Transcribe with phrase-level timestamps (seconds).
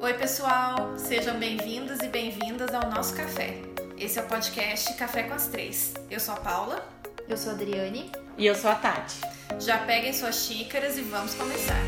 [0.00, 0.96] Oi, pessoal!
[0.96, 3.56] Sejam bem-vindos e bem-vindas ao nosso café.
[3.98, 5.92] Esse é o podcast Café com as Três.
[6.08, 6.88] Eu sou a Paula.
[7.28, 8.08] Eu sou a Adriane.
[8.38, 9.20] E eu sou a Tati.
[9.58, 11.82] Já peguem suas xícaras e vamos começar.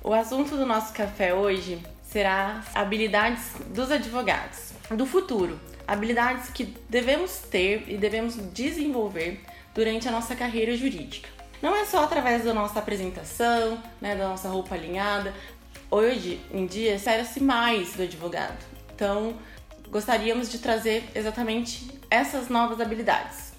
[0.00, 5.58] O assunto do nosso café hoje será habilidades dos advogados do futuro.
[5.84, 9.40] Habilidades que devemos ter e devemos desenvolver
[9.74, 11.37] durante a nossa carreira jurídica.
[11.60, 15.34] Não é só através da nossa apresentação, né, da nossa roupa alinhada.
[15.90, 18.64] Hoje em dia, espera-se mais do advogado.
[18.94, 19.36] Então,
[19.88, 23.52] gostaríamos de trazer exatamente essas novas habilidades.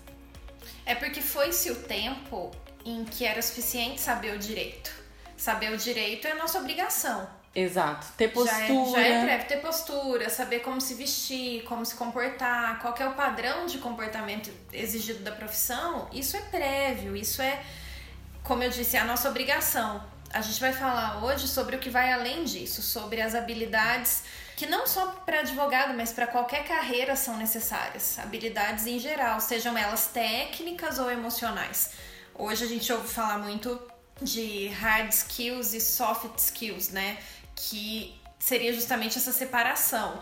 [0.85, 2.51] É porque foi-se o tempo
[2.85, 4.91] em que era suficiente saber o direito.
[5.35, 7.27] Saber o direito é a nossa obrigação.
[7.53, 8.07] Exato.
[8.15, 8.57] Ter postura.
[8.59, 9.47] Já é, já é prévio.
[9.47, 14.51] Ter postura, saber como se vestir, como se comportar, qual é o padrão de comportamento
[14.71, 17.61] exigido da profissão, isso é prévio, isso é,
[18.43, 20.03] como eu disse, é a nossa obrigação.
[20.31, 24.23] A gente vai falar hoje sobre o que vai além disso, sobre as habilidades
[24.55, 28.19] que não só para advogado, mas para qualquer carreira são necessárias.
[28.19, 31.91] Habilidades em geral, sejam elas técnicas ou emocionais.
[32.35, 33.81] Hoje a gente ouve falar muito
[34.21, 37.17] de hard skills e soft skills, né?
[37.55, 40.21] Que seria justamente essa separação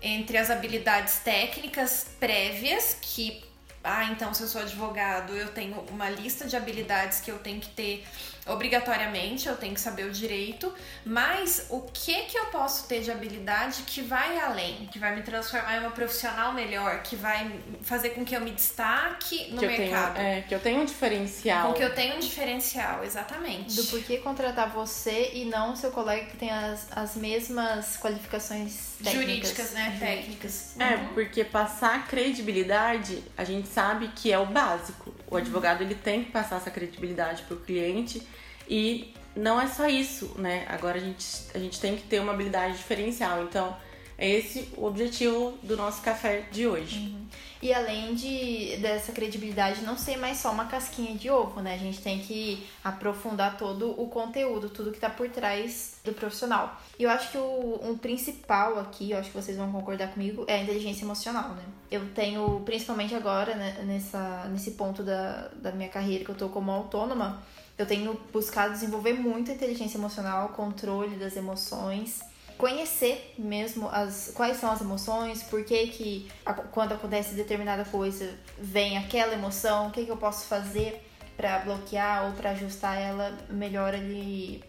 [0.00, 3.44] entre as habilidades técnicas prévias, que,
[3.86, 7.60] ah, então se eu sou advogado, eu tenho uma lista de habilidades que eu tenho
[7.60, 8.04] que ter
[8.46, 10.72] obrigatoriamente, eu tenho que saber o direito,
[11.04, 15.22] mas o que que eu posso ter de habilidade que vai além, que vai me
[15.22, 19.66] transformar em uma profissional melhor, que vai fazer com que eu me destaque no que
[19.66, 20.14] mercado.
[20.14, 21.68] Tenho, é, que eu tenha um diferencial.
[21.68, 23.74] Com que eu tenha um diferencial, exatamente.
[23.74, 28.94] Do porquê contratar você e não o seu colega que tem as, as mesmas qualificações
[29.02, 29.12] técnicas.
[29.12, 29.96] Jurídicas, né?
[29.98, 30.76] Técnicas.
[30.78, 31.08] É, uhum.
[31.14, 35.05] porque passar credibilidade, a gente sabe que é o básico.
[35.28, 38.26] O advogado ele tem que passar essa credibilidade para o cliente
[38.68, 40.64] e não é só isso, né?
[40.68, 43.42] Agora a gente, a gente tem que ter uma habilidade diferencial.
[43.42, 43.76] Então,
[44.18, 46.98] é esse o objetivo do nosso café de hoje.
[46.98, 47.26] Uhum.
[47.60, 51.74] E além de dessa credibilidade não ser mais só uma casquinha de ovo, né?
[51.74, 56.80] A gente tem que aprofundar todo o conteúdo, tudo que tá por trás do profissional.
[56.98, 60.44] E eu acho que o um principal aqui, eu acho que vocês vão concordar comigo,
[60.46, 61.62] é a inteligência emocional, né?
[61.90, 66.48] Eu tenho, principalmente agora, né, nessa, nesse ponto da, da minha carreira que eu tô
[66.48, 67.42] como autônoma,
[67.78, 72.20] eu tenho buscado desenvolver muito inteligência emocional, controle das emoções
[72.58, 76.30] conhecer mesmo as quais são as emoções, por que que
[76.72, 81.02] quando acontece determinada coisa vem aquela emoção, o que que eu posso fazer
[81.36, 84.64] para bloquear ou para ajustar ela melhor ali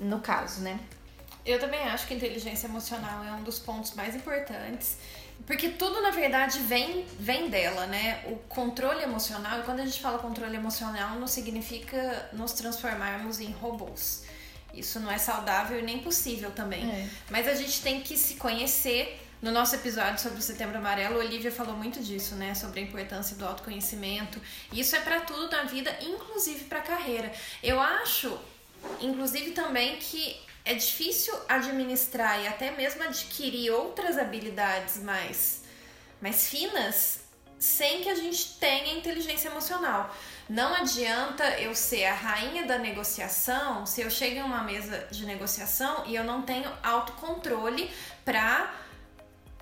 [0.00, 0.78] no caso, né?
[1.44, 4.96] Eu também acho que inteligência emocional é um dos pontos mais importantes,
[5.46, 8.24] porque tudo na verdade vem vem dela, né?
[8.26, 13.52] O controle emocional, e quando a gente fala controle emocional, não significa nos transformarmos em
[13.52, 14.24] robôs.
[14.76, 16.88] Isso não é saudável e nem possível também.
[16.88, 17.08] É.
[17.30, 19.22] Mas a gente tem que se conhecer.
[19.42, 22.54] No nosso episódio sobre o Setembro Amarelo, a Olivia falou muito disso, né?
[22.54, 24.40] Sobre a importância do autoconhecimento.
[24.72, 27.30] Isso é para tudo na vida, inclusive para carreira.
[27.62, 28.38] Eu acho,
[29.00, 35.64] inclusive também que é difícil administrar e até mesmo adquirir outras habilidades mais
[36.20, 37.25] mais finas
[37.58, 40.14] sem que a gente tenha inteligência emocional.
[40.48, 45.26] Não adianta eu ser a rainha da negociação se eu chego em uma mesa de
[45.26, 47.90] negociação e eu não tenho autocontrole
[48.24, 48.72] para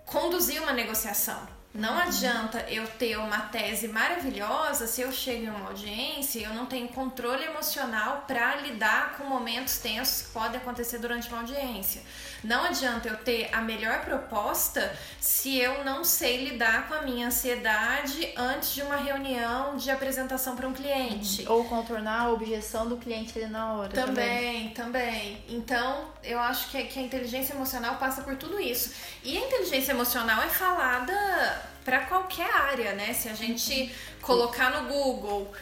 [0.04, 1.53] conduzir uma negociação.
[1.74, 6.54] Não adianta eu ter uma tese maravilhosa se eu chego em uma audiência e eu
[6.54, 12.00] não tenho controle emocional para lidar com momentos tensos que podem acontecer durante uma audiência.
[12.44, 17.26] Não adianta eu ter a melhor proposta se eu não sei lidar com a minha
[17.26, 21.44] ansiedade antes de uma reunião de apresentação para um cliente.
[21.48, 23.88] Ou contornar a objeção do cliente ali na hora.
[23.88, 25.42] Também, também.
[25.42, 25.44] também.
[25.48, 28.94] Então, eu acho que, que a inteligência emocional passa por tudo isso.
[29.24, 33.12] E a inteligência emocional é falada para qualquer área, né?
[33.12, 35.52] Se a gente colocar no Google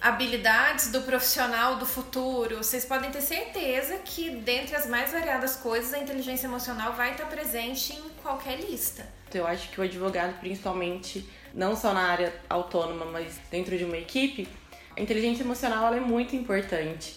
[0.00, 5.94] habilidades do profissional do futuro, vocês podem ter certeza que dentre as mais variadas coisas,
[5.94, 9.06] a inteligência emocional vai estar presente em qualquer lista.
[9.32, 13.96] Eu acho que o advogado, principalmente, não só na área autônoma, mas dentro de uma
[13.96, 14.48] equipe,
[14.96, 17.16] a inteligência emocional é muito importante.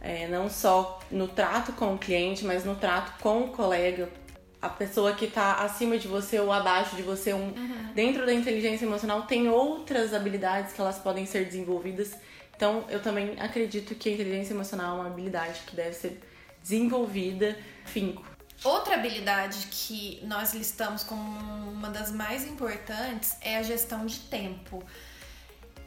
[0.00, 4.08] É, não só no trato com o cliente, mas no trato com o colega,
[4.62, 7.34] a pessoa que está acima de você ou abaixo de você.
[7.34, 7.92] Um, uhum.
[7.94, 12.14] Dentro da inteligência emocional tem outras habilidades que elas podem ser desenvolvidas.
[12.54, 16.22] Então, eu também acredito que a inteligência emocional é uma habilidade que deve ser
[16.62, 18.24] desenvolvida finco.
[18.62, 21.20] Outra habilidade que nós listamos como
[21.72, 24.80] uma das mais importantes é a gestão de tempo.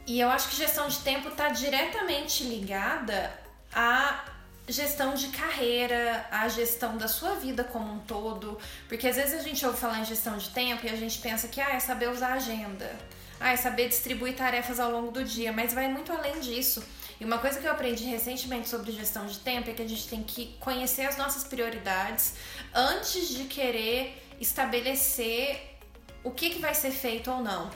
[0.06, 3.32] E eu acho que gestão de tempo está diretamente ligada
[3.72, 4.35] a
[4.68, 8.58] gestão de carreira, a gestão da sua vida como um todo,
[8.88, 11.46] porque às vezes a gente ouve falar em gestão de tempo e a gente pensa
[11.46, 12.90] que ah, é saber usar a agenda,
[13.38, 16.84] ah, é saber distribuir tarefas ao longo do dia, mas vai muito além disso.
[17.20, 20.06] E uma coisa que eu aprendi recentemente sobre gestão de tempo é que a gente
[20.08, 22.34] tem que conhecer as nossas prioridades
[22.74, 25.78] antes de querer estabelecer
[26.22, 27.70] o que, que vai ser feito ou não.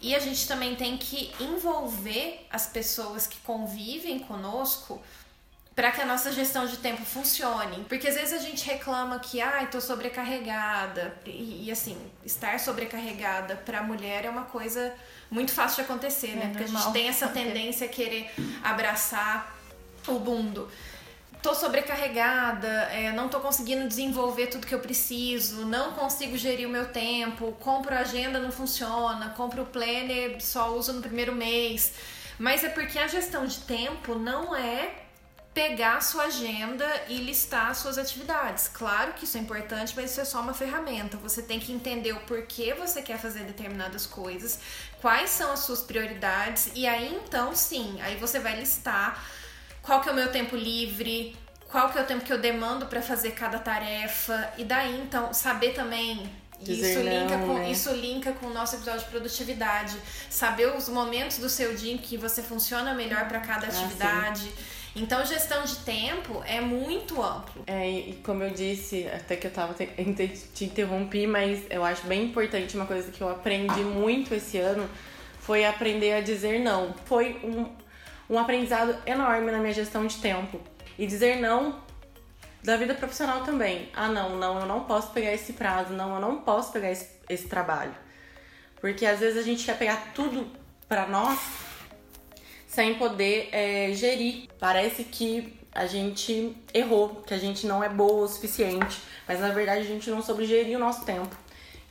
[0.00, 5.02] E a gente também tem que envolver as pessoas que convivem conosco
[5.76, 7.84] para que a nossa gestão de tempo funcione.
[7.84, 11.14] Porque às vezes a gente reclama que, ai, ah, tô sobrecarregada.
[11.26, 14.94] E, e, assim, estar sobrecarregada para a mulher é uma coisa
[15.30, 16.46] muito fácil de acontecer, né?
[16.46, 16.80] É Porque normal.
[16.80, 18.30] a gente tem essa tendência a querer
[18.64, 19.54] abraçar
[20.08, 20.66] o mundo.
[21.42, 26.70] Tô sobrecarregada, é, não tô conseguindo desenvolver tudo que eu preciso, não consigo gerir o
[26.70, 31.92] meu tempo, compro a agenda, não funciona, compro o planner, só uso no primeiro mês.
[32.38, 35.05] Mas é porque a gestão de tempo não é
[35.56, 38.68] pegar a sua agenda e listar as suas atividades.
[38.68, 41.16] Claro que isso é importante, mas isso é só uma ferramenta.
[41.16, 44.60] Você tem que entender o porquê você quer fazer determinadas coisas,
[45.00, 49.26] quais são as suas prioridades e aí então sim, aí você vai listar
[49.80, 51.34] qual que é o meu tempo livre,
[51.70, 55.32] qual que é o tempo que eu demando para fazer cada tarefa e daí então
[55.32, 56.30] saber também
[56.60, 57.70] isso linka, com, né?
[57.70, 59.96] isso linka com o nosso episódio de produtividade.
[60.28, 64.52] Saber os momentos do seu dia em que você funciona melhor para cada ah, atividade.
[64.54, 67.62] Ah, então, gestão de tempo é muito amplo.
[67.66, 69.86] É, e como eu disse, até que eu tava te,
[70.54, 74.88] te interrompi, mas eu acho bem importante uma coisa que eu aprendi muito esse ano
[75.38, 76.94] foi aprender a dizer não.
[77.04, 77.70] Foi um,
[78.34, 80.58] um aprendizado enorme na minha gestão de tempo.
[80.98, 81.78] E dizer não
[82.64, 83.90] da vida profissional também.
[83.94, 87.08] Ah, não, não, eu não posso pegar esse prazo, não, eu não posso pegar esse,
[87.28, 87.94] esse trabalho.
[88.80, 90.50] Porque às vezes a gente quer pegar tudo
[90.88, 91.65] para nós
[92.76, 94.48] sem poder é, gerir.
[94.60, 99.48] Parece que a gente errou, que a gente não é boa o suficiente, mas na
[99.48, 101.34] verdade a gente não soube gerir o nosso tempo.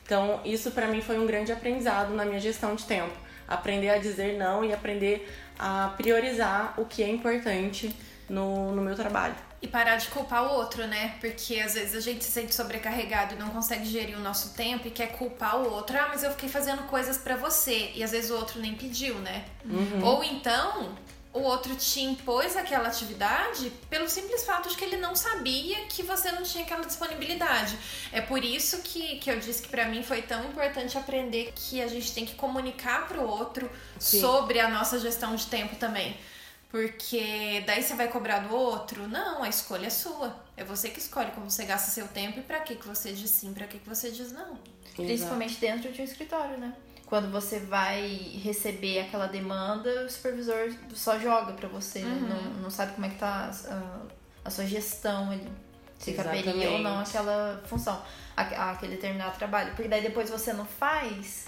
[0.04, 3.12] Então, isso para mim foi um grande aprendizado na minha gestão de tempo.
[3.48, 5.28] Aprender a dizer não e aprender
[5.58, 7.92] a priorizar o que é importante
[8.28, 9.34] no, no meu trabalho.
[9.60, 11.16] E parar de culpar o outro, né?
[11.20, 14.86] Porque às vezes a gente se sente sobrecarregado e não consegue gerir o nosso tempo
[14.86, 15.96] e quer culpar o outro.
[15.98, 17.92] Ah, mas eu fiquei fazendo coisas para você.
[17.94, 19.44] E às vezes o outro nem pediu, né?
[19.64, 20.04] Uhum.
[20.04, 20.94] Ou então
[21.36, 26.02] o outro te impôs aquela atividade pelo simples fato de que ele não sabia que
[26.02, 27.78] você não tinha aquela disponibilidade.
[28.10, 31.82] É por isso que, que eu disse que para mim foi tão importante aprender que
[31.82, 34.20] a gente tem que comunicar para o outro Sim.
[34.20, 36.16] sobre a nossa gestão de tempo também.
[36.70, 39.06] Porque daí você vai cobrar do outro?
[39.06, 40.36] Não, a escolha é sua.
[40.56, 43.30] É você que escolhe como você gasta seu tempo e para que que você diz
[43.30, 44.58] sim, para que que você diz não.
[44.94, 46.74] Principalmente dentro de um escritório, né?
[47.06, 48.08] Quando você vai
[48.42, 52.10] receber aquela demanda, o supervisor só joga para você, né?
[52.10, 52.28] uhum.
[52.28, 54.00] não, não sabe como é que tá a,
[54.44, 55.48] a sua gestão ali.
[55.98, 58.02] Se caberia ou não aquela função,
[58.36, 59.72] aquele determinado trabalho.
[59.74, 61.46] Porque daí depois você não faz,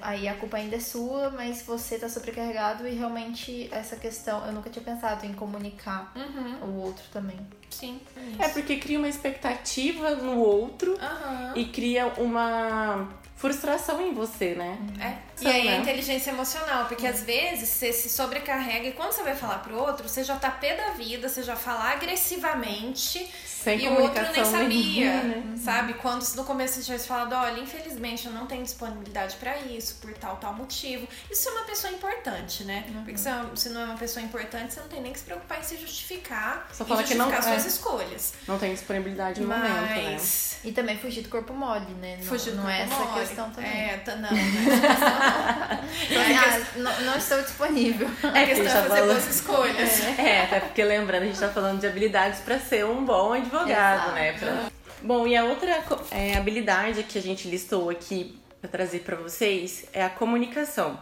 [0.00, 4.52] Aí, a culpa ainda é sua, mas você tá sobrecarregado e realmente essa questão, eu
[4.52, 6.68] nunca tinha pensado em comunicar uhum.
[6.68, 7.36] o outro também.
[7.68, 8.00] Sim.
[8.38, 11.56] É, é porque cria uma expectativa no outro uhum.
[11.56, 14.78] e cria uma frustração em você, né?
[15.00, 15.18] É.
[15.40, 15.76] E aí né?
[15.76, 19.76] a inteligência emocional, porque às vezes você se sobrecarrega e quando você vai falar pro
[19.76, 24.22] outro, você já tá pé da vida, você já fala agressivamente sem e o outro
[24.32, 25.56] nem sabia, né?
[25.56, 25.94] sabe?
[25.94, 30.12] Quando no começo você tivesse falado, olha, infelizmente eu não tenho disponibilidade para isso, por
[30.14, 31.08] tal, tal motivo.
[31.28, 32.84] Isso é uma pessoa importante, né?
[32.88, 33.02] Uhum.
[33.02, 35.24] Porque se, é se não é uma pessoa importante, você não tem nem que se
[35.24, 38.34] preocupar em se justificar Só fala justificar que não, suas é, escolhas.
[38.46, 39.60] Não tem disponibilidade no Mas...
[39.60, 40.20] momento, né?
[40.64, 42.18] E também fugir do corpo mole, né?
[42.18, 43.20] Não, fugir do não é essa mole.
[43.20, 43.70] questão também.
[43.70, 48.08] É, tá, não, não é essa questão é, ah, não, não estou disponível.
[48.34, 49.06] É, a questão é fazer falando...
[49.06, 50.04] boas escolhas.
[50.18, 50.22] É.
[50.22, 53.56] é, até porque lembrando, a gente tá falando de habilidades para ser um bom advogado
[53.66, 54.32] advogado, né?
[54.32, 54.70] Pra...
[55.02, 59.86] Bom, e a outra é, habilidade que a gente listou aqui para trazer para vocês
[59.92, 60.98] é a comunicação.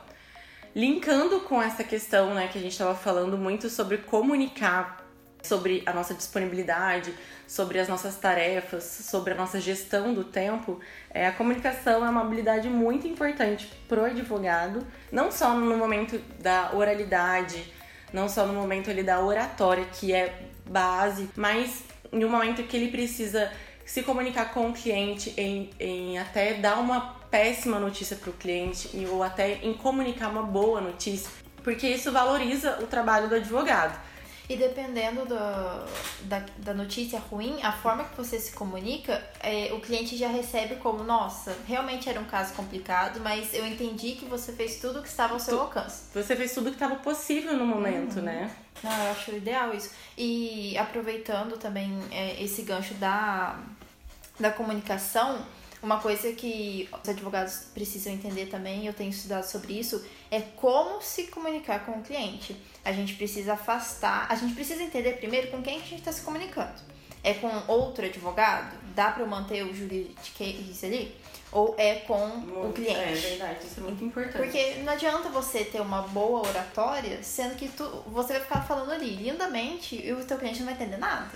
[0.74, 5.03] Linkando com essa questão, né, que a gente estava falando muito sobre comunicar,
[5.46, 7.14] sobre a nossa disponibilidade,
[7.46, 12.22] sobre as nossas tarefas, sobre a nossa gestão do tempo, é, a comunicação é uma
[12.22, 17.72] habilidade muito importante pro advogado, não só no momento da oralidade,
[18.12, 22.90] não só no momento ali da oratória, que é base, mas um momento que ele
[22.90, 23.50] precisa
[23.84, 28.88] se comunicar com o cliente, em, em até dar uma péssima notícia para o cliente
[29.10, 31.30] ou até em comunicar uma boa notícia,
[31.62, 33.98] porque isso valoriza o trabalho do advogado.
[34.48, 35.34] E dependendo do,
[36.28, 40.76] da, da notícia ruim, a forma que você se comunica, é, o cliente já recebe
[40.76, 45.08] como, nossa, realmente era um caso complicado, mas eu entendi que você fez tudo que
[45.08, 46.02] estava ao seu Tu- alcance.
[46.12, 48.54] Você fez tudo que estava possível no momento, né?
[48.82, 49.90] Não, eu acho ideal isso.
[50.16, 53.58] E aproveitando também é, esse gancho da,
[54.38, 55.38] da comunicação,
[55.84, 61.02] uma coisa que os advogados precisam entender também, eu tenho estudado sobre isso, é como
[61.02, 62.56] se comunicar com o cliente.
[62.82, 66.12] A gente precisa afastar, a gente precisa entender primeiro com quem que a gente está
[66.12, 66.72] se comunicando.
[67.22, 68.76] É com outro advogado?
[68.94, 71.14] Dá para eu manter o juridiquês ali?
[71.52, 72.98] Ou é com o cliente?
[72.98, 74.36] É verdade, isso é muito importante.
[74.36, 78.90] Porque não adianta você ter uma boa oratória, sendo que tu, você vai ficar falando
[78.90, 81.30] ali lindamente e o teu cliente não vai entender nada.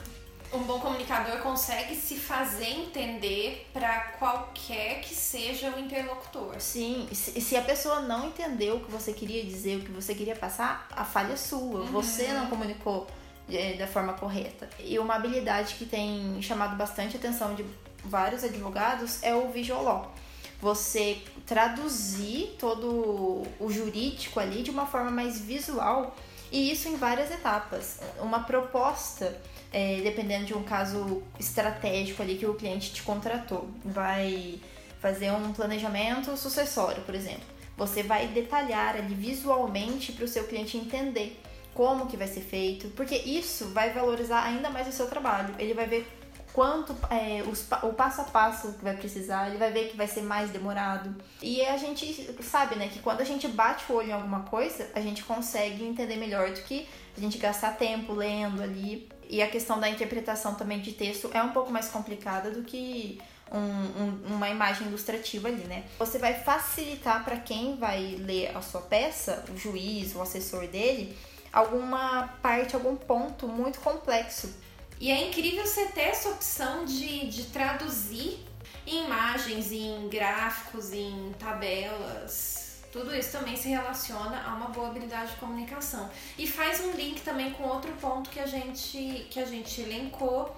[0.52, 6.58] Um bom comunicador consegue se fazer entender para qualquer que seja o interlocutor.
[6.58, 9.92] Sim, e se, se a pessoa não entendeu o que você queria dizer, o que
[9.92, 11.82] você queria passar, a falha é sua.
[11.84, 13.06] Você não comunicou
[13.50, 14.70] é, da forma correta.
[14.78, 17.64] E uma habilidade que tem chamado bastante atenção de
[18.02, 20.14] vários advogados é o visual law.
[20.62, 26.16] Você traduzir todo o jurídico ali de uma forma mais visual
[26.50, 28.00] e isso em várias etapas.
[28.20, 29.40] Uma proposta,
[29.72, 34.60] é, dependendo de um caso estratégico ali que o cliente te contratou, vai
[35.00, 37.44] fazer um planejamento sucessório, por exemplo.
[37.76, 41.40] Você vai detalhar ali visualmente para o seu cliente entender
[41.74, 45.54] como que vai ser feito, porque isso vai valorizar ainda mais o seu trabalho.
[45.58, 46.17] Ele vai ver
[46.58, 50.08] quanto é, os o passo a passo que vai precisar, ele vai ver que vai
[50.08, 51.14] ser mais demorado.
[51.40, 52.04] E a gente
[52.42, 55.84] sabe, né, que quando a gente bate o olho em alguma coisa, a gente consegue
[55.84, 59.08] entender melhor do que a gente gastar tempo lendo ali.
[59.30, 63.20] E a questão da interpretação também de texto é um pouco mais complicada do que
[63.52, 65.84] um- um- uma imagem ilustrativa ali, né?
[66.00, 71.16] Você vai facilitar para quem vai ler a sua peça, o juiz, o assessor dele,
[71.52, 74.66] alguma parte, algum ponto muito complexo.
[75.00, 78.44] E é incrível você ter essa opção de, de traduzir
[78.86, 82.82] em imagens, em gráficos, em tabelas.
[82.90, 86.10] Tudo isso também se relaciona a uma boa habilidade de comunicação.
[86.38, 90.56] E faz um link também com outro ponto que a gente, que a gente elencou,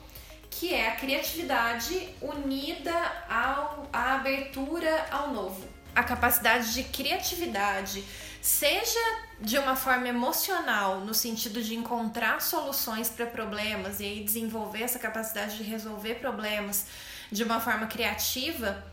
[0.49, 2.95] que é a criatividade unida
[3.29, 5.69] ao, à abertura ao novo.
[5.95, 8.05] A capacidade de criatividade,
[8.41, 8.99] seja
[9.41, 14.99] de uma forma emocional, no sentido de encontrar soluções para problemas e aí desenvolver essa
[14.99, 16.87] capacidade de resolver problemas
[17.31, 18.85] de uma forma criativa,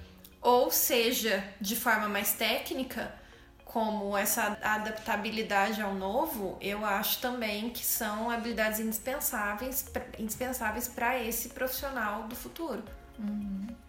[0.41, 3.13] ou seja, de forma mais técnica,
[3.65, 11.21] como essa adaptabilidade ao novo, eu acho também que são habilidades indispensáveis pra- indispensáveis para
[11.21, 12.83] esse profissional do futuro.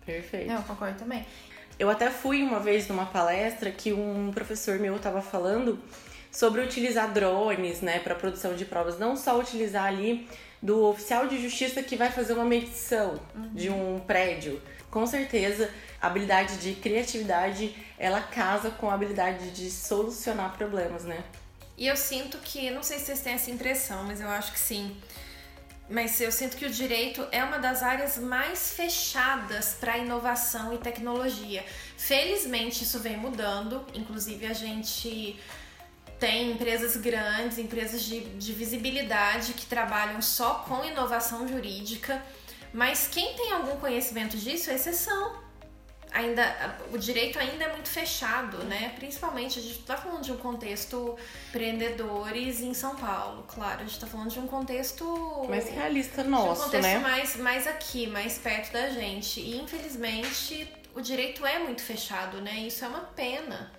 [0.05, 0.49] Perfeito.
[0.49, 1.25] Não, eu concordo também.
[1.79, 5.79] Eu até fui uma vez numa palestra que um professor meu estava falando
[6.31, 10.29] sobre utilizar drones, né, para produção de provas, não só utilizar ali
[10.61, 13.21] do oficial de justiça que vai fazer uma medição
[13.55, 14.61] de um prédio.
[14.91, 15.71] Com certeza,
[16.01, 21.23] a habilidade de criatividade, ela casa com a habilidade de solucionar problemas, né?
[21.77, 24.59] E eu sinto que, não sei se vocês têm essa impressão, mas eu acho que
[24.59, 24.97] sim.
[25.91, 30.79] Mas eu sinto que o direito é uma das áreas mais fechadas para inovação e
[30.79, 31.65] tecnologia.
[31.97, 35.39] Felizmente isso vem mudando, inclusive a gente
[36.21, 42.23] tem empresas grandes, empresas de, de visibilidade que trabalham só com inovação jurídica,
[42.73, 45.48] mas quem tem algum conhecimento disso é exceção
[46.19, 48.93] ainda o direito ainda é muito fechado, né?
[48.97, 51.17] Principalmente a gente tá falando de um contexto
[51.49, 55.05] empreendedores em São Paulo, claro, a gente tá falando de um contexto
[55.49, 56.99] Mais realista de um nosso, contexto né?
[56.99, 59.41] mais mais aqui, mais perto da gente.
[59.41, 62.55] E infelizmente o direito é muito fechado, né?
[62.61, 63.73] Isso é uma pena.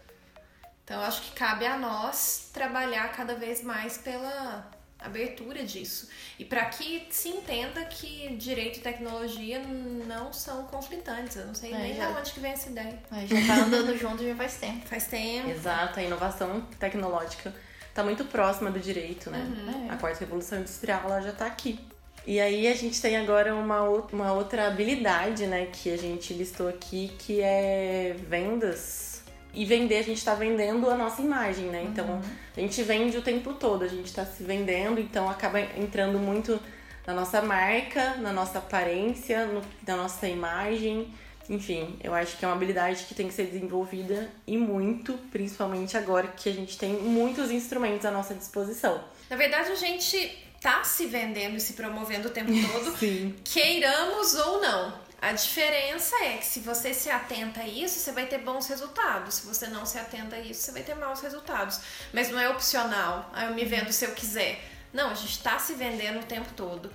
[0.84, 6.10] Então eu acho que cabe a nós trabalhar cada vez mais pela abertura disso.
[6.38, 9.60] E para que se entenda que direito e tecnologia
[10.06, 11.38] não são conflitantes.
[11.38, 13.00] Eu não sei É, nem já- de onde que vem essa ideia.
[13.10, 14.88] A gente já tá andando junto já faz tempo.
[14.88, 15.50] Faz tempo.
[15.50, 17.54] Exato, a inovação tecnológica
[17.88, 19.86] está muito próxima do direito, né?
[19.90, 19.94] É.
[19.94, 21.80] A quarta revolução industrial ela já está aqui.
[22.28, 26.68] E aí a gente tem agora uma, uma outra habilidade, né, que a gente listou
[26.68, 29.09] aqui, que é vendas.
[29.54, 31.84] E vender, a gente está vendendo a nossa imagem, né?
[31.84, 32.22] Então
[32.56, 36.60] a gente vende o tempo todo, a gente está se vendendo, então acaba entrando muito
[37.08, 41.12] na nossa marca, na nossa aparência, no- na nossa imagem.
[41.50, 45.98] Enfim, eu acho que é uma habilidade que tem que ser desenvolvida e muito, principalmente
[45.98, 49.04] agora que a gente tem muitos instrumentos à nossa disposição.
[49.32, 53.34] Na verdade, a gente tá se vendendo e se promovendo o tempo todo, Sim.
[53.44, 54.94] queiramos ou não.
[55.22, 59.36] A diferença é que se você se atenta a isso, você vai ter bons resultados.
[59.36, 61.82] Se você não se atenta a isso, você vai ter maus resultados.
[62.14, 63.30] Mas não é opcional.
[63.34, 64.64] Ah, eu me vendo se eu quiser.
[64.94, 66.92] Não, a gente está se vendendo o tempo todo.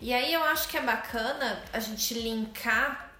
[0.00, 3.10] E aí eu acho que é bacana a gente linkar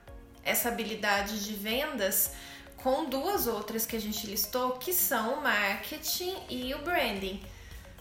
[0.44, 2.32] essa habilidade de vendas
[2.76, 7.42] com duas outras que a gente listou, que são o marketing e o branding.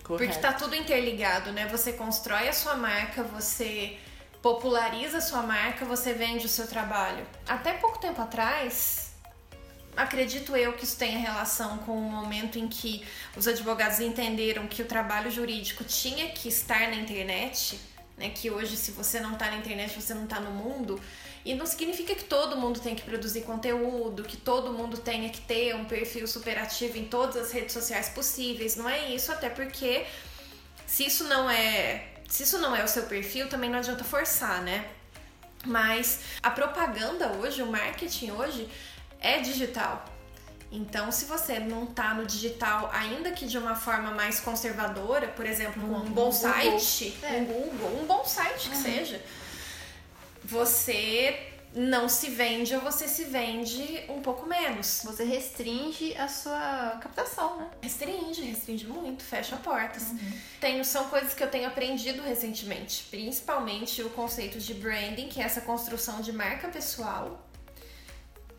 [0.04, 0.26] Correto.
[0.26, 1.66] Porque tá tudo interligado, né?
[1.68, 3.98] Você constrói a sua marca, você
[4.44, 7.26] populariza sua marca, você vende o seu trabalho.
[7.48, 9.14] Até pouco tempo atrás,
[9.96, 13.08] acredito eu que isso tenha relação com o momento em que
[13.38, 17.80] os advogados entenderam que o trabalho jurídico tinha que estar na internet,
[18.18, 18.30] né?
[18.30, 21.00] Que hoje, se você não está na internet, você não está no mundo.
[21.46, 25.40] E não significa que todo mundo tem que produzir conteúdo, que todo mundo tenha que
[25.40, 28.76] ter um perfil superativo em todas as redes sociais possíveis.
[28.76, 30.06] Não é isso, até porque
[30.86, 34.60] se isso não é, se isso não é o seu perfil, também não adianta forçar,
[34.64, 34.88] né?
[35.64, 38.68] Mas a propaganda hoje, o marketing hoje
[39.20, 40.04] é digital.
[40.72, 45.46] Então, se você não tá no digital, ainda que de uma forma mais conservadora, por
[45.46, 47.34] exemplo, com um bom site, é.
[47.34, 48.82] um Google, um bom site que uhum.
[48.82, 49.22] seja,
[50.44, 55.02] você não se vende ou você se vende um pouco menos.
[55.04, 57.70] Você restringe a sua captação, né?
[57.82, 60.10] Restringe, restringe muito, fecha portas.
[60.10, 60.34] Uhum.
[60.60, 65.46] Tenho, são coisas que eu tenho aprendido recentemente, principalmente o conceito de branding, que é
[65.46, 67.44] essa construção de marca pessoal,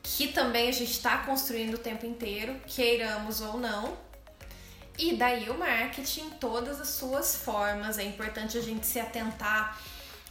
[0.03, 3.97] que também a gente está construindo o tempo inteiro, queiramos ou não.
[4.99, 7.99] E daí o marketing, todas as suas formas.
[7.99, 9.81] É importante a gente se atentar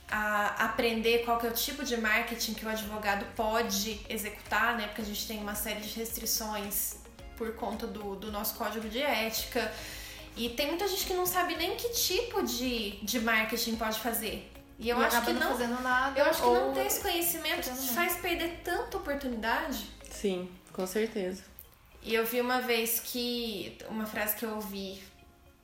[0.10, 4.88] a aprender qual que é o tipo de marketing que o advogado pode executar, né?
[4.88, 6.96] Porque a gente tem uma série de restrições
[7.36, 9.72] por conta do, do nosso código de ética.
[10.36, 14.52] E tem muita gente que não sabe nem que tipo de, de marketing pode fazer.
[14.80, 16.20] E eu e acho que não, fazendo nada.
[16.20, 19.90] Eu acho que não ter esse conhecimento faz perder tanta oportunidade.
[20.10, 21.44] Sim, com certeza.
[22.02, 25.02] E eu vi uma vez que uma frase que eu ouvi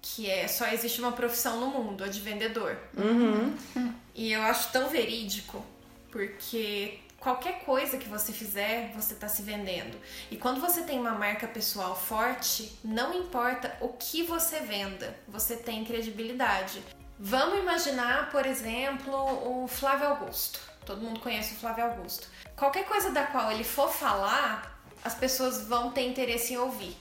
[0.02, 2.78] que é só existe uma profissão no mundo, a de vendedor.
[2.96, 3.54] Uhum.
[4.20, 5.66] E eu acho tão verídico,
[6.12, 9.98] porque qualquer coisa que você fizer, você está se vendendo.
[10.30, 15.56] E quando você tem uma marca pessoal forte, não importa o que você venda, você
[15.56, 16.84] tem credibilidade.
[17.18, 19.16] Vamos imaginar, por exemplo,
[19.64, 20.60] o Flávio Augusto.
[20.86, 22.28] Todo mundo conhece o Flávio Augusto.
[22.58, 26.98] Qualquer coisa da qual ele for falar, as pessoas vão ter interesse em ouvir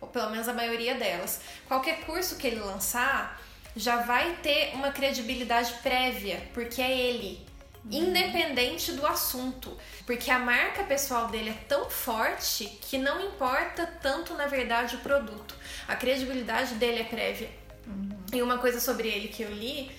[0.00, 1.40] ou pelo menos a maioria delas.
[1.66, 3.40] Qualquer curso que ele lançar
[3.76, 7.46] já vai ter uma credibilidade prévia, porque é ele,
[7.90, 14.34] independente do assunto, porque a marca pessoal dele é tão forte que não importa tanto
[14.34, 15.54] na verdade o produto.
[15.86, 17.50] A credibilidade dele é prévia.
[17.86, 18.16] Uhum.
[18.32, 19.90] E uma coisa sobre ele que eu li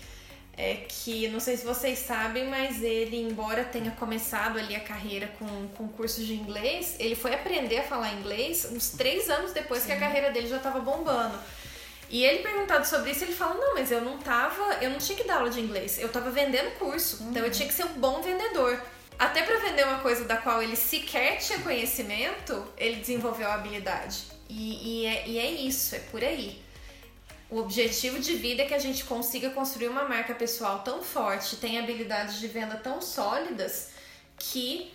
[0.58, 5.28] é que, não sei se vocês sabem, mas ele, embora tenha começado ali a carreira
[5.38, 9.82] com, com cursos de inglês, ele foi aprender a falar inglês uns três anos depois
[9.82, 9.90] Sim.
[9.90, 11.38] que a carreira dele já estava bombando.
[12.10, 15.18] E ele perguntado sobre isso, ele fala: Não, mas eu não tava, eu não tinha
[15.18, 17.32] que dar aula de inglês, eu tava vendendo curso, uhum.
[17.32, 18.82] então eu tinha que ser um bom vendedor.
[19.20, 24.26] Até para vender uma coisa da qual ele sequer tinha conhecimento, ele desenvolveu a habilidade.
[24.48, 26.62] E, e, é, e é isso, é por aí.
[27.50, 31.56] O objetivo de vida é que a gente consiga construir uma marca pessoal tão forte,
[31.56, 33.90] tenha habilidades de venda tão sólidas
[34.38, 34.94] que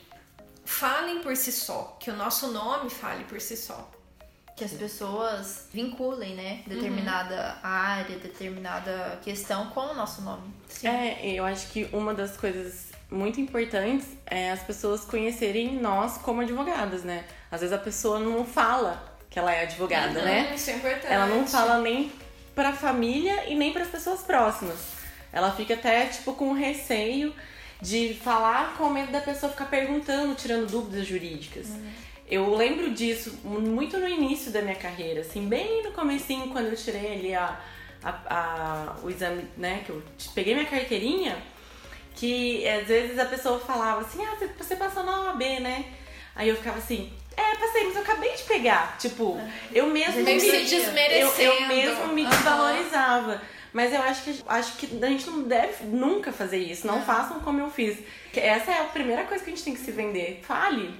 [0.64, 3.90] falem por si só, que o nosso nome fale por si só.
[4.56, 7.70] Que as pessoas vinculem, né, determinada uhum.
[7.70, 10.52] área, determinada questão com o nosso nome.
[10.68, 10.88] Sim.
[10.88, 16.40] É, eu acho que uma das coisas muito importantes é as pessoas conhecerem nós como
[16.40, 17.24] advogadas, né?
[17.50, 20.52] Às vezes a pessoa não fala que ela é advogada, uhum, né?
[20.54, 21.12] Isso é importante.
[21.12, 22.12] Ela não fala nem
[22.54, 24.78] para a família e nem para as pessoas próximas.
[25.32, 27.34] Ela fica até tipo com receio
[27.80, 31.68] de falar com medo da pessoa ficar perguntando, tirando dúvidas jurídicas.
[31.68, 31.92] Uhum.
[32.32, 36.76] Eu lembro disso muito no início da minha carreira, assim, bem no comecinho, quando eu
[36.76, 37.60] tirei ali a,
[38.02, 40.02] a, a, o exame, né, que eu
[40.34, 41.36] peguei minha carteirinha,
[42.14, 45.84] que às vezes a pessoa falava assim, ah, você passou na OAB, né?
[46.34, 48.96] Aí eu ficava assim, é, passei, mas eu acabei de pegar.
[48.96, 49.38] Tipo,
[49.70, 51.38] eu mesmo me, se desmerecendo.
[51.38, 53.42] Eu, eu mesmo me desvalorizava.
[53.74, 56.86] Mas eu acho que, acho que a gente não deve nunca fazer isso.
[56.86, 57.98] Não façam como eu fiz.
[58.34, 60.40] Essa é a primeira coisa que a gente tem que se vender.
[60.42, 60.94] Fale.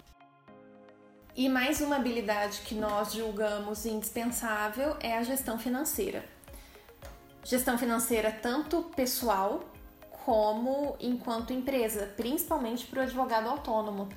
[1.35, 6.23] E mais uma habilidade que nós julgamos indispensável é a gestão financeira.
[7.43, 9.65] Gestão financeira tanto pessoal
[10.27, 14.11] como enquanto empresa, principalmente para o advogado autônomo.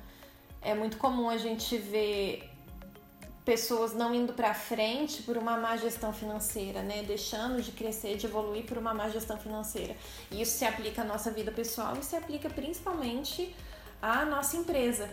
[0.60, 2.50] É muito comum a gente ver
[3.46, 7.02] pessoas não indo para frente por uma má gestão financeira, né?
[7.02, 9.96] Deixando de crescer, de evoluir por uma má gestão financeira.
[10.30, 13.56] E isso se aplica à nossa vida pessoal e se aplica principalmente
[14.02, 15.08] à nossa empresa.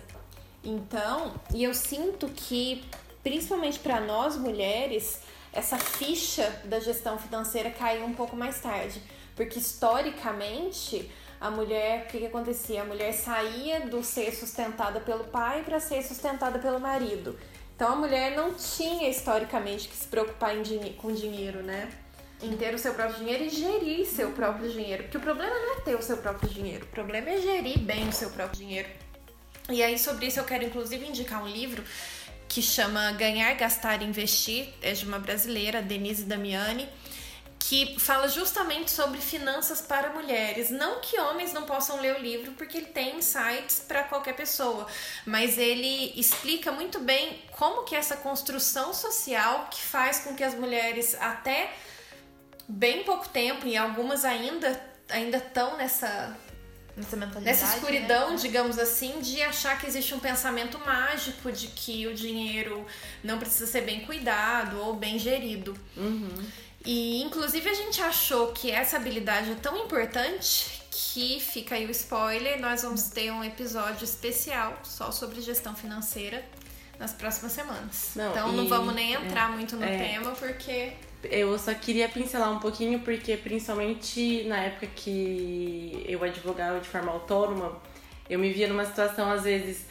[0.64, 2.84] Então, e eu sinto que
[3.24, 5.22] principalmente para nós mulheres,
[5.52, 9.02] essa ficha da gestão financeira caiu um pouco mais tarde.
[9.36, 12.82] Porque historicamente, a mulher, o que, que acontecia?
[12.82, 17.38] A mulher saía do ser sustentada pelo pai para ser sustentada pelo marido.
[17.76, 20.54] Então a mulher não tinha historicamente que se preocupar
[20.98, 21.90] com dinheiro, né?
[22.42, 25.04] Em ter o seu próprio dinheiro e gerir seu próprio dinheiro.
[25.04, 28.08] Porque o problema não é ter o seu próprio dinheiro, o problema é gerir bem
[28.08, 28.90] o seu próprio dinheiro.
[29.70, 31.84] E aí, sobre isso, eu quero inclusive indicar um livro
[32.48, 36.88] que chama Ganhar, Gastar e Investir, é de uma brasileira, Denise Damiani
[37.66, 40.70] que fala justamente sobre finanças para mulheres.
[40.70, 44.86] Não que homens não possam ler o livro, porque ele tem insights para qualquer pessoa,
[45.26, 50.54] mas ele explica muito bem como que essa construção social que faz com que as
[50.54, 51.74] mulheres até
[52.68, 56.36] bem pouco tempo e algumas ainda ainda estão nessa
[56.96, 58.38] nessa mentalidade, nessa escuridão, né?
[58.38, 62.86] digamos assim, de achar que existe um pensamento mágico de que o dinheiro
[63.24, 65.76] não precisa ser bem cuidado ou bem gerido.
[65.98, 66.36] Uhum.
[66.86, 71.92] E inclusive a gente achou que essa habilidade é tão importante que fica aí o
[71.92, 76.44] spoiler, nós vamos ter um episódio especial só sobre gestão financeira
[77.00, 78.12] nas próximas semanas.
[78.16, 80.94] Não, então não vamos nem entrar é, muito no é, tema porque
[81.30, 87.12] eu só queria pincelar um pouquinho porque principalmente na época que eu advogava de forma
[87.12, 87.82] autônoma,
[88.30, 89.86] eu me via numa situação às vezes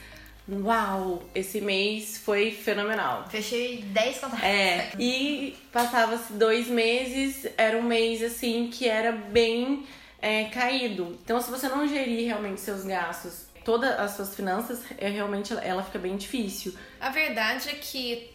[0.49, 3.25] Uau, esse mês foi fenomenal.
[3.31, 4.45] Fechei 10 contratos.
[4.45, 9.87] É, e passava-se dois meses, era um mês assim que era bem
[10.21, 11.17] é, caído.
[11.23, 15.83] Então, se você não gerir realmente seus gastos, todas as suas finanças, é realmente ela
[15.83, 16.75] fica bem difícil.
[17.01, 18.32] A verdade é que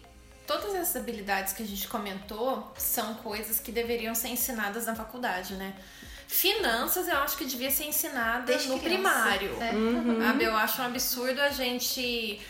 [0.47, 5.53] todas essas habilidades que a gente comentou são coisas que deveriam ser ensinadas na faculdade,
[5.55, 5.75] né?
[6.27, 9.03] Finanças eu acho que devia ser ensinada Desde no criança.
[9.03, 9.61] primário.
[9.61, 9.71] É.
[9.71, 10.41] Uhum.
[10.41, 12.41] Eu acho um absurdo a gente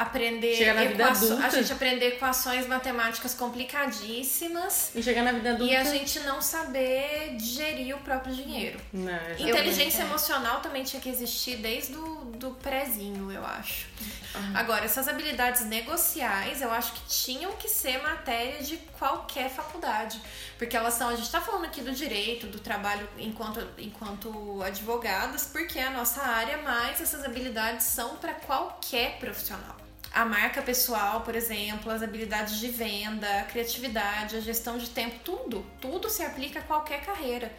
[0.00, 1.46] aprender chegar na vida adulta.
[1.46, 6.40] a gente aprender equações matemáticas complicadíssimas e chegar na vida adulta e a gente não
[6.40, 8.80] saber gerir o próprio dinheiro.
[8.92, 13.86] Não, Inteligência eu, emocional também tinha que existir desde do, do prézinho, eu acho.
[14.34, 14.56] Uhum.
[14.56, 20.20] Agora, essas habilidades negociais, eu acho que tinham que ser matéria de qualquer faculdade,
[20.56, 25.46] porque elas são, a gente está falando aqui do direito, do trabalho enquanto enquanto advogadas,
[25.46, 29.76] porque é a nossa área, mas essas habilidades são para qualquer profissional
[30.12, 35.20] a marca pessoal, por exemplo, as habilidades de venda, a criatividade, a gestão de tempo,
[35.24, 37.52] tudo, tudo se aplica a qualquer carreira.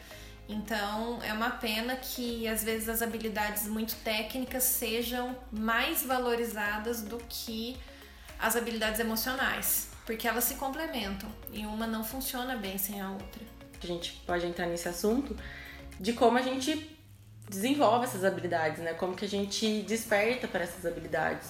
[0.49, 7.17] Então, é uma pena que às vezes as habilidades muito técnicas sejam mais valorizadas do
[7.29, 7.77] que
[8.37, 13.41] as habilidades emocionais, porque elas se complementam e uma não funciona bem sem a outra.
[13.81, 15.37] A gente pode entrar nesse assunto
[15.99, 16.97] de como a gente
[17.47, 18.93] desenvolve essas habilidades, né?
[18.93, 21.49] Como que a gente desperta para essas habilidades.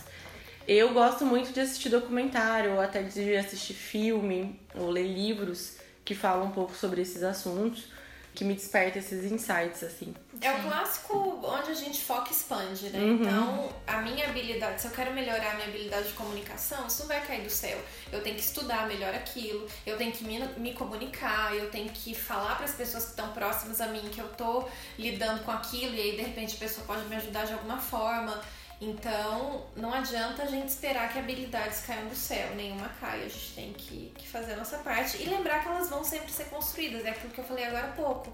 [0.68, 6.16] Eu gosto muito de assistir documentário, ou até de assistir filme, ou ler livros que
[6.16, 7.86] falam um pouco sobre esses assuntos,
[8.34, 10.14] que me desperta esses insights, assim.
[10.40, 13.00] É o clássico onde a gente foca e expande, né?
[13.00, 13.22] Uhum.
[13.22, 17.08] Então, a minha habilidade, se eu quero melhorar a minha habilidade de comunicação, isso não
[17.10, 17.78] vai cair do céu.
[18.12, 22.16] Eu tenho que estudar melhor aquilo, eu tenho que me, me comunicar, eu tenho que
[22.16, 24.66] falar para as pessoas que estão próximas a mim que eu tô
[24.98, 28.42] lidando com aquilo, e aí de repente a pessoa pode me ajudar de alguma forma.
[28.82, 33.24] Então, não adianta a gente esperar que habilidades caiam do céu, nenhuma cai.
[33.24, 36.32] A gente tem que, que fazer a nossa parte e lembrar que elas vão sempre
[36.32, 37.06] ser construídas.
[37.06, 38.34] É aquilo que eu falei agora há pouco.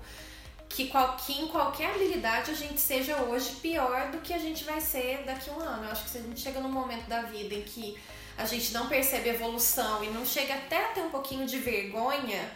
[0.69, 4.63] Que, qual, que em qualquer habilidade a gente seja hoje pior do que a gente
[4.63, 5.83] vai ser daqui a um ano.
[5.83, 7.99] Eu acho que se a gente chega num momento da vida em que
[8.38, 12.49] a gente não percebe evolução e não chega até a ter um pouquinho de vergonha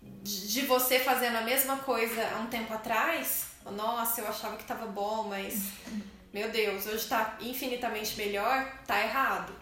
[0.00, 4.86] de você fazendo a mesma coisa há um tempo atrás, nossa, eu achava que estava
[4.86, 5.72] bom, mas
[6.32, 9.52] meu Deus, hoje está infinitamente melhor, tá errado.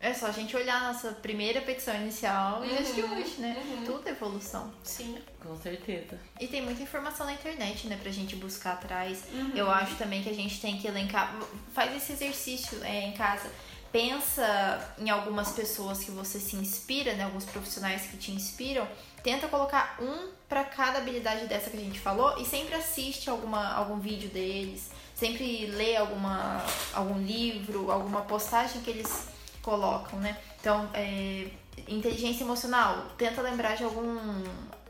[0.00, 3.40] É só a gente olhar a nossa primeira petição inicial e as de uhum, hoje,
[3.40, 3.56] né?
[3.64, 3.84] Uhum.
[3.84, 4.72] Tudo é evolução.
[4.82, 5.18] Sim.
[5.40, 6.18] Com certeza.
[6.38, 9.24] E tem muita informação na internet, né, pra gente buscar atrás.
[9.32, 9.52] Uhum.
[9.54, 11.34] Eu acho também que a gente tem que elencar.
[11.74, 13.50] Faz esse exercício é, em casa.
[13.90, 17.24] Pensa em algumas pessoas que você se inspira, né?
[17.24, 18.86] Alguns profissionais que te inspiram.
[19.22, 23.72] Tenta colocar um para cada habilidade dessa que a gente falou e sempre assiste alguma,
[23.74, 29.28] algum vídeo deles sempre lê alguma, algum livro, alguma postagem que eles
[29.60, 30.38] colocam, né?
[30.58, 31.46] Então, é,
[31.86, 34.42] inteligência emocional, tenta lembrar de algum,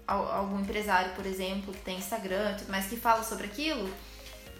[0.06, 3.92] algum empresário, por exemplo, que tem Instagram mais, que fala sobre aquilo,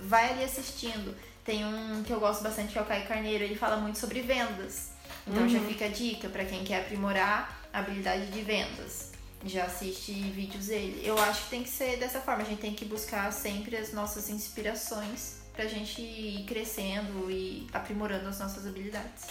[0.01, 1.17] vai ali assistindo.
[1.45, 4.23] Tem um que eu gosto bastante, que é o Caio Carneiro, ele fala muito sobre
[4.23, 4.91] vendas.
[5.25, 5.49] Então uhum.
[5.49, 9.13] já fica a dica para quem quer aprimorar a habilidade de vendas.
[9.45, 11.01] Já assiste vídeos dele.
[11.05, 13.93] Eu acho que tem que ser dessa forma, a gente tem que buscar sempre as
[13.93, 19.25] nossas inspirações pra gente ir crescendo e aprimorando as nossas habilidades.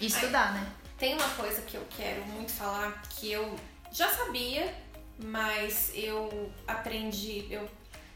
[0.00, 0.72] E estudar, Ai, né?
[0.98, 3.54] Tem uma coisa que eu quero muito falar que eu
[3.92, 4.74] já sabia,
[5.22, 7.68] mas eu aprendi, eu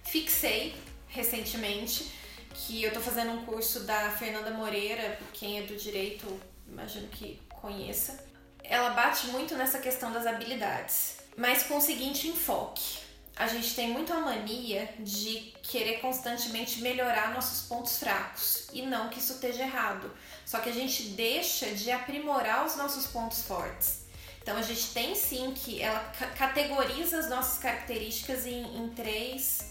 [0.03, 0.75] fixei
[1.07, 2.11] recentemente
[2.55, 6.27] que eu tô fazendo um curso da Fernanda Moreira, quem é do direito,
[6.67, 8.25] imagino que conheça.
[8.65, 12.99] Ela bate muito nessa questão das habilidades, mas com o seguinte enfoque.
[13.41, 19.09] A gente tem muito a mania de querer constantemente melhorar nossos pontos fracos e não
[19.09, 20.13] que isso esteja errado.
[20.45, 24.01] Só que a gente deixa de aprimorar os nossos pontos fortes.
[24.43, 26.01] Então a gente tem sim que ela
[26.37, 29.71] categoriza as nossas características em, em três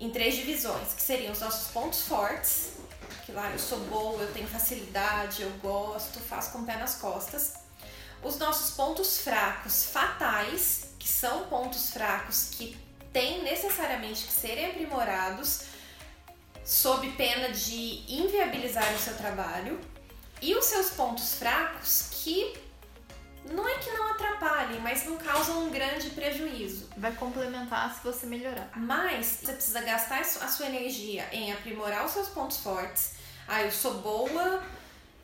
[0.00, 2.72] em três divisões, que seriam os nossos pontos fortes,
[3.24, 6.96] que lá eu sou boa, eu tenho facilidade, eu gosto, faço com o pé nas
[6.96, 7.54] costas.
[8.22, 12.76] Os nossos pontos fracos fatais, que são pontos fracos que
[13.12, 15.62] têm necessariamente que serem aprimorados,
[16.64, 19.80] sob pena de inviabilizar o seu trabalho.
[20.42, 22.54] E os seus pontos fracos que
[23.44, 26.88] não é que não atrapalhem, mas não causam um grande prejuízo.
[26.96, 28.70] Vai complementar se você melhorar.
[28.76, 33.14] Mas você precisa gastar a sua energia em aprimorar os seus pontos fortes.
[33.48, 34.62] Ah, eu sou boa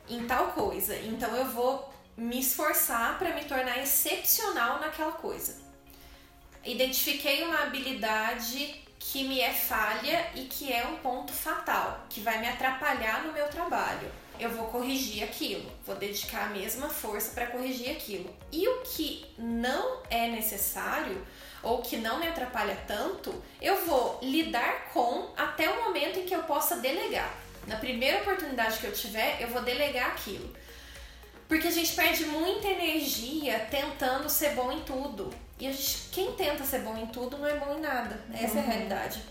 [0.09, 5.55] em tal coisa, então eu vou me esforçar para me tornar excepcional naquela coisa.
[6.65, 12.39] Identifiquei uma habilidade que me é falha e que é um ponto fatal, que vai
[12.39, 17.47] me atrapalhar no meu trabalho eu vou corrigir aquilo, vou dedicar a mesma força para
[17.47, 18.33] corrigir aquilo.
[18.51, 21.25] E o que não é necessário
[21.63, 26.35] ou que não me atrapalha tanto, eu vou lidar com até o momento em que
[26.35, 27.33] eu possa delegar.
[27.65, 30.55] Na primeira oportunidade que eu tiver, eu vou delegar aquilo.
[31.47, 35.33] Porque a gente perde muita energia tentando ser bom em tudo.
[35.59, 38.19] E a gente, quem tenta ser bom em tudo não é bom em nada.
[38.33, 38.57] Essa uhum.
[38.57, 38.69] é a uhum.
[38.69, 39.21] realidade.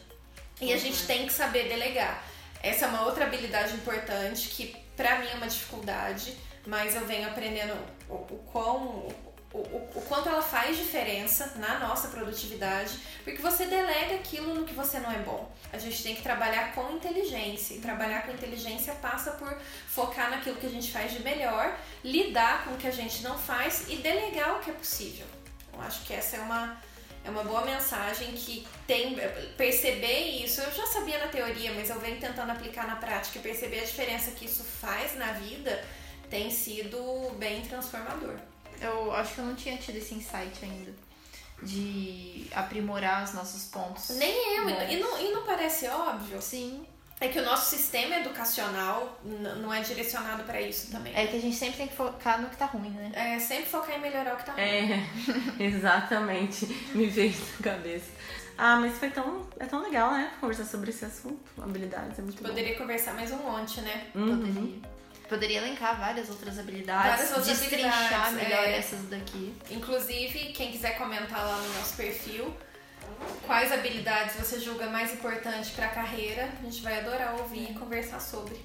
[0.60, 1.06] E a gente uhum.
[1.06, 2.24] tem que saber delegar.
[2.62, 7.28] Essa é uma outra habilidade importante que para mim é uma dificuldade, mas eu venho
[7.28, 7.74] aprendendo
[8.08, 9.08] o, o quão
[9.52, 14.74] o, o, quanto ela faz diferença na nossa produtividade, porque você delega aquilo no que
[14.74, 15.50] você não é bom.
[15.72, 19.56] A gente tem que trabalhar com inteligência, e trabalhar com inteligência passa por
[19.86, 23.38] focar naquilo que a gente faz de melhor, lidar com o que a gente não
[23.38, 25.26] faz e delegar o que é possível.
[25.72, 26.80] Eu acho que essa é uma,
[27.24, 29.16] é uma boa mensagem que tem
[29.56, 30.60] perceber isso.
[30.60, 34.30] Eu já sabia na teoria, mas eu venho tentando aplicar na prática perceber a diferença
[34.32, 35.84] que isso faz na vida
[36.28, 38.36] tem sido bem transformador.
[38.80, 40.92] Eu acho que eu não tinha tido esse insight ainda
[41.62, 44.10] de aprimorar os nossos pontos.
[44.10, 46.40] Nem eu, e não, e não parece óbvio?
[46.42, 46.86] Sim
[47.20, 51.14] é que o nosso sistema educacional não é direcionado para isso também.
[51.16, 53.10] É que a gente sempre tem que focar no que tá ruim, né?
[53.14, 54.62] É, sempre focar em melhorar o que tá ruim.
[54.62, 55.06] É,
[55.58, 56.66] exatamente.
[56.94, 58.10] Me veio na cabeça.
[58.58, 60.30] Ah, mas foi tão, é tão legal, né?
[60.40, 61.40] Conversar sobre esse assunto.
[61.60, 62.80] Habilidades, é muito Poderia bom.
[62.80, 64.08] conversar mais um monte, né?
[64.14, 64.36] Uhum.
[64.36, 64.95] Poderia.
[65.28, 67.10] Poderia elencar várias outras habilidades.
[67.10, 68.32] Várias outras habilidades.
[68.32, 68.78] melhor é.
[68.78, 69.54] essas daqui.
[69.70, 72.54] Inclusive, quem quiser comentar lá no nosso perfil,
[73.46, 76.48] Quais habilidades você julga mais importante para a carreira?
[76.60, 78.56] A gente vai adorar ouvir e conversar sobre.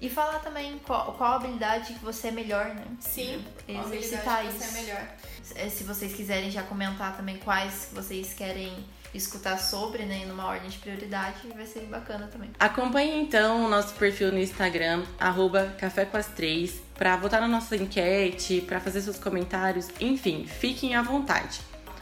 [0.00, 2.84] E falar também qual, qual habilidade que você é melhor, né?
[3.00, 4.58] Sim, exercitar isso.
[4.58, 5.08] Você é melhor.
[5.54, 8.84] É, se vocês quiserem já comentar também quais vocês querem
[9.14, 12.50] escutar sobre, né, numa ordem de prioridade, vai ser bacana também.
[12.58, 17.48] Acompanhe então o nosso perfil no Instagram, arroba Café com as Três, para votar na
[17.48, 21.60] nossa enquete, para fazer seus comentários, enfim, fiquem à vontade.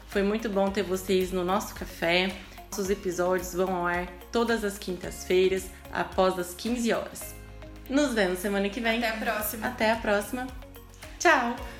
[0.08, 2.34] Foi muito bom ter vocês no nosso café.
[2.70, 7.34] Nossos episódios vão ao ar todas as quintas-feiras, após as 15 horas.
[7.88, 8.98] Nos vemos semana que vem.
[8.98, 9.66] Até a próxima.
[9.66, 10.46] Até a próxima.
[11.18, 11.79] Tchau!